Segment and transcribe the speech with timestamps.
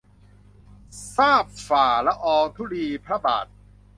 [1.15, 3.45] ทราบฝ่าละอองธุลีพระบาท